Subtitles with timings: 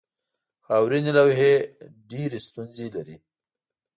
[0.65, 1.53] خاورینې لوحې
[2.11, 3.17] ډېرې ستونزې لري.